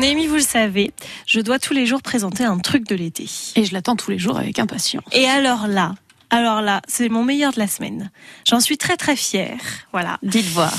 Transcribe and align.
Noémie, 0.00 0.28
vous 0.28 0.36
le 0.36 0.40
savez, 0.40 0.92
je 1.26 1.40
dois 1.40 1.58
tous 1.58 1.74
les 1.74 1.84
jours 1.84 2.00
présenter 2.00 2.42
un 2.42 2.58
truc 2.58 2.88
de 2.88 2.94
l'été. 2.94 3.26
Et 3.54 3.66
je 3.66 3.74
l'attends 3.74 3.96
tous 3.96 4.10
les 4.10 4.18
jours 4.18 4.38
avec 4.38 4.58
impatience. 4.58 5.04
Et 5.12 5.26
alors 5.26 5.66
là, 5.66 5.94
alors 6.30 6.62
là, 6.62 6.80
c'est 6.88 7.10
mon 7.10 7.22
meilleur 7.22 7.52
de 7.52 7.58
la 7.58 7.66
semaine. 7.66 8.10
J'en 8.48 8.60
suis 8.60 8.78
très 8.78 8.96
très 8.96 9.14
fière. 9.14 9.58
Voilà. 9.92 10.18
Dites 10.22 10.46
voir. 10.46 10.72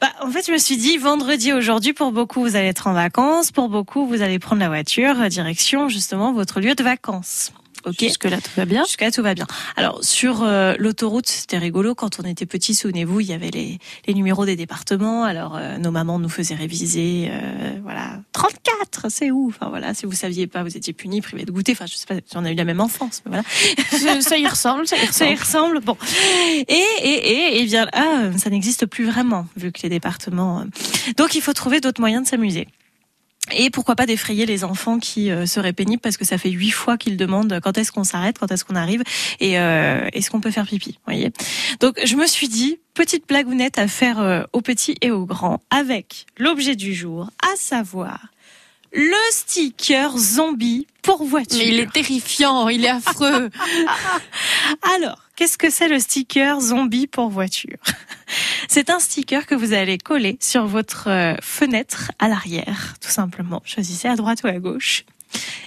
Bah, 0.00 0.08
en 0.22 0.30
fait, 0.30 0.46
je 0.46 0.52
me 0.52 0.56
suis 0.56 0.78
dit, 0.78 0.96
vendredi 0.96 1.52
aujourd'hui, 1.52 1.92
pour 1.92 2.10
beaucoup, 2.10 2.40
vous 2.40 2.56
allez 2.56 2.68
être 2.68 2.86
en 2.86 2.94
vacances. 2.94 3.52
Pour 3.52 3.68
beaucoup, 3.68 4.06
vous 4.06 4.22
allez 4.22 4.38
prendre 4.38 4.60
la 4.60 4.68
voiture, 4.68 5.20
euh, 5.20 5.28
direction 5.28 5.90
justement 5.90 6.32
votre 6.32 6.60
lieu 6.60 6.74
de 6.74 6.82
vacances. 6.82 7.52
Ok. 7.86 7.96
Jusque 8.00 8.24
là, 8.24 8.40
tout 8.40 8.50
va 8.56 8.64
bien. 8.64 8.84
Jusque 8.84 9.02
là, 9.02 9.10
tout 9.10 9.22
va 9.22 9.34
bien. 9.34 9.46
Alors 9.76 10.02
sur 10.02 10.42
euh, 10.42 10.74
l'autoroute, 10.78 11.26
c'était 11.26 11.58
rigolo. 11.58 11.94
Quand 11.94 12.18
on 12.18 12.22
était 12.22 12.46
petits, 12.46 12.74
souvenez-vous, 12.74 13.20
il 13.20 13.26
y 13.26 13.32
avait 13.32 13.50
les, 13.50 13.78
les 14.06 14.14
numéros 14.14 14.46
des 14.46 14.56
départements. 14.56 15.24
Alors 15.24 15.56
euh, 15.56 15.76
nos 15.76 15.90
mamans 15.90 16.18
nous 16.18 16.28
faisaient 16.28 16.54
réviser. 16.54 17.28
Euh, 17.30 17.78
voilà, 17.82 18.20
34, 18.64 19.08
c'est 19.10 19.30
où? 19.30 19.48
Enfin 19.48 19.68
voilà, 19.68 19.94
si 19.94 20.06
vous 20.06 20.12
saviez 20.12 20.46
pas, 20.46 20.62
vous 20.62 20.76
étiez 20.76 20.92
punis, 20.92 21.20
privés 21.20 21.44
de 21.44 21.52
goûter. 21.52 21.72
Enfin, 21.72 21.86
je 21.86 21.94
sais 21.94 22.06
pas, 22.06 22.14
on 22.34 22.44
a 22.44 22.50
eu 22.50 22.54
la 22.54 22.64
même 22.64 22.80
enfance, 22.80 23.22
mais 23.24 23.32
voilà. 23.32 24.20
ça 24.20 24.38
y 24.38 24.46
ressemble, 24.46 24.86
ça 24.86 24.96
y 24.96 25.00
ressemble. 25.00 25.14
Ça 25.14 25.26
y 25.30 25.34
ressemble. 25.34 25.80
Bon. 25.80 25.96
Et 26.68 26.84
et 27.02 27.08
et, 27.08 27.60
et 27.60 27.64
bien 27.64 27.86
ah, 27.92 28.30
ça 28.36 28.50
n'existe 28.50 28.86
plus 28.86 29.04
vraiment 29.04 29.46
vu 29.56 29.72
que 29.72 29.82
les 29.82 29.88
départements. 29.88 30.64
Donc 31.16 31.34
il 31.34 31.42
faut 31.42 31.52
trouver 31.52 31.80
d'autres 31.80 32.00
moyens 32.00 32.24
de 32.24 32.28
s'amuser. 32.28 32.68
Et 33.52 33.68
pourquoi 33.68 33.94
pas 33.94 34.06
d'effrayer 34.06 34.46
les 34.46 34.64
enfants 34.64 34.98
qui 34.98 35.30
euh, 35.30 35.44
seraient 35.44 35.74
pénibles 35.74 36.00
parce 36.00 36.16
que 36.16 36.24
ça 36.24 36.38
fait 36.38 36.50
huit 36.50 36.70
fois 36.70 36.96
qu'ils 36.96 37.18
demandent 37.18 37.60
quand 37.62 37.76
est-ce 37.76 37.92
qu'on 37.92 38.04
s'arrête, 38.04 38.38
quand 38.38 38.50
est-ce 38.50 38.64
qu'on 38.64 38.74
arrive 38.74 39.02
et 39.38 39.58
euh, 39.58 40.08
est-ce 40.14 40.30
qu'on 40.30 40.40
peut 40.40 40.50
faire 40.50 40.66
pipi. 40.66 40.98
Voyez? 41.04 41.30
Donc 41.80 42.00
je 42.04 42.16
me 42.16 42.26
suis 42.26 42.48
dit 42.48 42.78
petite 42.94 43.28
blagounette 43.28 43.78
à 43.78 43.88
faire 43.88 44.20
euh, 44.20 44.42
aux 44.52 44.60
petits 44.60 44.96
et 45.00 45.10
aux 45.10 45.26
grands 45.26 45.60
avec 45.70 46.26
l'objet 46.38 46.76
du 46.76 46.94
jour, 46.94 47.30
à 47.42 47.56
savoir 47.56 48.28
le 48.94 49.16
sticker 49.30 50.16
zombie 50.16 50.86
pour 51.02 51.24
voiture. 51.24 51.58
Mais 51.58 51.68
il 51.68 51.80
est 51.80 51.92
terrifiant, 51.92 52.68
il 52.68 52.84
est 52.84 52.90
affreux. 52.90 53.50
Alors, 54.96 55.18
qu'est-ce 55.36 55.58
que 55.58 55.68
c'est 55.68 55.88
le 55.88 55.98
sticker 55.98 56.60
zombie 56.60 57.06
pour 57.06 57.28
voiture? 57.28 57.78
C'est 58.68 58.90
un 58.90 58.98
sticker 58.98 59.46
que 59.46 59.54
vous 59.54 59.74
allez 59.74 59.98
coller 59.98 60.38
sur 60.40 60.66
votre 60.66 61.08
euh, 61.08 61.34
fenêtre 61.42 62.10
à 62.18 62.28
l'arrière, 62.28 62.94
tout 63.00 63.10
simplement. 63.10 63.60
Choisissez 63.64 64.08
à 64.08 64.16
droite 64.16 64.42
ou 64.42 64.46
à 64.46 64.58
gauche. 64.58 65.04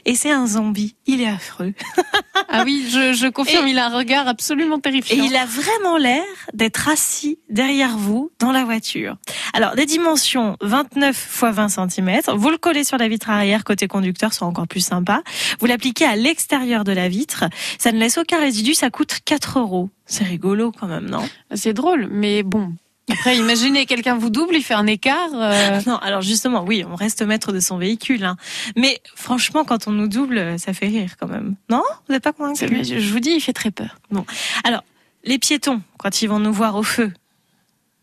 Et 0.06 0.16
c'est 0.16 0.32
un 0.32 0.48
zombie, 0.48 0.96
il 1.06 1.22
est 1.22 1.28
affreux. 1.28 1.74
ah 2.50 2.64
oui, 2.66 2.88
je, 2.90 3.12
je 3.12 3.28
confirme, 3.28 3.68
il 3.68 3.78
a 3.78 3.88
un 3.88 3.98
regard 3.98 4.28
absolument 4.28 4.80
terrifiant. 4.80 5.22
Et 5.22 5.28
il 5.28 5.36
a 5.36 5.46
vraiment 5.46 5.98
l'air 5.98 6.24
d'être 6.54 6.88
assis 6.88 7.40
derrière 7.50 7.98
vous 7.98 8.32
dans 8.40 8.54
la 8.54 8.64
voiture. 8.64 9.18
Alors, 9.54 9.76
des 9.76 9.86
dimensions 9.86 10.56
29 10.62 11.42
x 11.44 11.56
20 11.56 11.90
cm. 11.90 12.22
Vous 12.36 12.50
le 12.50 12.58
collez 12.58 12.86
sur 12.86 12.98
la 12.98 13.10
vitre 13.10 13.30
arrière 13.30 13.66
côté 13.66 13.88
conducteur, 13.88 14.32
c'est 14.32 14.44
encore 14.44 14.68
plus 14.68 14.86
sympa. 14.86 15.24
Vous 15.60 15.66
l'appliquez 15.66 16.06
à 16.06 16.16
l'extérieur 16.16 16.86
de 16.86 16.94
la 16.94 17.10
vitre. 17.10 17.44
Ça 17.78 17.92
ne 17.92 18.00
laisse 18.00 18.18
aucun 18.18 18.40
résidu, 18.40 18.74
ça 18.74 18.90
coûte 18.90 19.20
4 19.26 19.60
euros. 19.60 19.90
C'est 20.06 20.24
rigolo 20.24 20.72
quand 20.72 20.88
même, 20.88 21.10
non? 21.10 21.28
C'est 21.54 21.74
drôle, 21.74 22.08
mais 22.10 22.44
bon, 22.44 22.72
après, 23.10 23.38
imaginez, 23.38 23.86
quelqu'un 23.86 24.18
vous 24.18 24.30
double, 24.30 24.56
il 24.56 24.64
fait 24.64 24.74
un 24.74 24.88
écart. 24.88 25.30
Euh... 25.34 25.80
Non, 25.88 25.98
alors 25.98 26.22
justement, 26.22 26.64
oui, 26.66 26.84
on 26.90 26.96
reste 26.96 27.22
maître 27.22 27.52
de 27.52 27.60
son 27.60 27.78
véhicule. 27.78 28.26
Hein. 28.26 28.36
Mais 28.76 29.00
franchement, 29.16 29.64
quand 29.64 29.88
on 29.88 29.92
nous 29.92 30.08
double, 30.08 30.60
ça 30.60 30.74
fait 30.74 30.88
rire 30.88 31.12
quand 31.20 31.28
même. 31.28 31.56
Non? 31.70 31.84
Vous 32.08 32.14
n'êtes 32.14 32.24
pas 32.24 32.34
convaincu? 32.34 32.68
Je 32.84 33.12
vous 33.12 33.20
dis, 33.20 33.32
il 33.32 33.42
fait 33.42 33.54
très 33.54 33.72
peur. 33.72 33.98
Bon, 34.12 34.26
alors, 34.64 34.84
les 35.24 35.40
piétons, 35.40 35.82
quand 35.98 36.22
ils 36.22 36.28
vont 36.28 36.40
nous 36.40 36.54
voir 36.54 36.76
au 36.76 36.84
feu, 36.84 37.14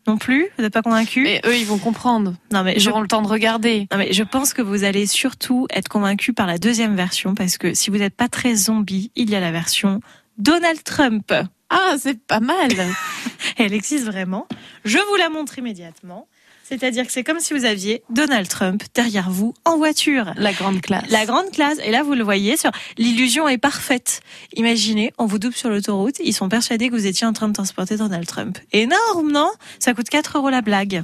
non 0.07 0.17
plus? 0.17 0.47
Vous 0.57 0.63
n'êtes 0.63 0.73
pas 0.73 0.81
convaincu? 0.81 1.23
Mais 1.23 1.41
eux, 1.45 1.57
ils 1.57 1.65
vont 1.65 1.79
comprendre. 1.79 2.35
Non, 2.51 2.63
mais 2.63 2.75
ils 2.75 2.87
auront 2.89 3.01
le 3.01 3.07
temps 3.07 3.21
de 3.21 3.27
regarder. 3.27 3.87
Non, 3.91 3.97
mais 3.97 4.13
je 4.13 4.23
pense 4.23 4.53
que 4.53 4.61
vous 4.61 4.83
allez 4.83 5.07
surtout 5.07 5.67
être 5.71 5.87
convaincu 5.87 6.33
par 6.33 6.45
la 6.45 6.57
deuxième 6.57 6.95
version, 6.95 7.33
parce 7.33 7.57
que 7.57 7.73
si 7.73 7.89
vous 7.89 7.97
n'êtes 7.97 8.15
pas 8.15 8.27
très 8.27 8.55
zombie, 8.55 9.11
il 9.15 9.29
y 9.29 9.35
a 9.35 9.39
la 9.39 9.51
version 9.51 10.01
Donald 10.37 10.83
Trump. 10.83 11.33
Ah, 11.69 11.95
c'est 11.97 12.19
pas 12.19 12.39
mal. 12.39 12.69
Elle 13.57 13.73
existe 13.73 14.05
vraiment. 14.05 14.47
Je 14.83 14.97
vous 14.97 15.15
la 15.15 15.29
montre 15.29 15.57
immédiatement. 15.57 16.27
C'est-à-dire 16.67 17.05
que 17.05 17.11
c'est 17.11 17.23
comme 17.23 17.39
si 17.39 17.53
vous 17.53 17.63
aviez 17.63 18.01
Donald 18.09 18.47
Trump 18.47 18.81
derrière 18.95 19.29
vous 19.29 19.53
en 19.65 19.77
voiture. 19.77 20.33
La 20.35 20.51
grande 20.51 20.81
classe. 20.81 21.07
La 21.11 21.27
grande 21.27 21.51
classe. 21.51 21.77
Et 21.83 21.91
là, 21.91 22.01
vous 22.01 22.15
le 22.15 22.23
voyez 22.23 22.57
sur, 22.57 22.71
l'illusion 22.97 23.47
est 23.47 23.59
parfaite. 23.59 24.21
Imaginez, 24.55 25.13
on 25.19 25.27
vous 25.27 25.37
double 25.37 25.53
sur 25.53 25.69
l'autoroute, 25.69 26.15
ils 26.23 26.33
sont 26.33 26.49
persuadés 26.49 26.89
que 26.89 26.95
vous 26.95 27.05
étiez 27.05 27.27
en 27.27 27.33
train 27.33 27.47
de 27.47 27.53
transporter 27.53 27.97
Donald 27.97 28.25
Trump. 28.25 28.57
Énorme, 28.71 29.31
non? 29.31 29.51
Ça 29.77 29.93
coûte 29.93 30.09
4 30.09 30.39
euros 30.39 30.49
la 30.49 30.61
blague. 30.61 31.03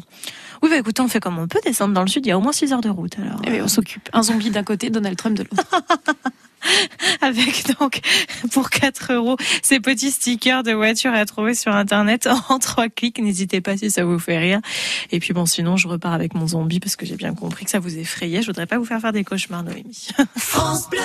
Oui, 0.63 0.69
bah 0.71 0.77
écoutez, 0.77 1.01
on 1.01 1.07
fait 1.07 1.19
comme 1.19 1.37
on 1.37 1.47
peut 1.47 1.61
descendre 1.63 1.93
dans 1.93 2.01
le 2.01 2.07
sud, 2.07 2.25
il 2.25 2.29
y 2.29 2.31
a 2.31 2.37
au 2.39 2.41
moins 2.41 2.53
6 2.53 2.73
heures 2.73 2.81
de 2.81 2.89
route, 2.89 3.17
alors. 3.19 3.39
Eh 3.45 3.51
bien, 3.51 3.63
on 3.63 3.67
s'occupe. 3.67 4.09
Un 4.13 4.23
zombie 4.23 4.49
d'un 4.49 4.63
côté, 4.63 4.89
Donald 4.89 5.15
Trump 5.15 5.37
de 5.37 5.43
l'autre. 5.43 5.63
avec 7.21 7.65
donc 7.79 8.01
pour 8.51 8.69
4 8.69 9.13
euros 9.13 9.37
ces 9.61 9.79
petits 9.79 10.11
stickers 10.11 10.63
de 10.63 10.71
voiture 10.71 11.13
à 11.13 11.25
trouver 11.25 11.53
sur 11.53 11.73
internet 11.73 12.27
en 12.49 12.59
trois 12.59 12.89
clics. 12.89 13.19
N'hésitez 13.19 13.61
pas 13.61 13.77
si 13.77 13.91
ça 13.91 14.03
vous 14.03 14.19
fait 14.19 14.37
rire. 14.37 14.59
Et 15.11 15.19
puis 15.19 15.33
bon, 15.33 15.45
sinon 15.45 15.77
je 15.77 15.87
repars 15.87 16.13
avec 16.13 16.33
mon 16.33 16.47
zombie 16.47 16.79
parce 16.79 16.95
que 16.95 17.05
j'ai 17.05 17.15
bien 17.15 17.33
compris 17.33 17.65
que 17.65 17.71
ça 17.71 17.79
vous 17.79 17.97
effrayait. 17.97 18.41
Je 18.41 18.47
voudrais 18.47 18.67
pas 18.67 18.77
vous 18.77 18.85
faire 18.85 19.01
faire 19.01 19.13
des 19.13 19.23
cauchemars, 19.23 19.63
Noémie. 19.63 20.07
France 20.37 20.89
Bleu 20.89 20.99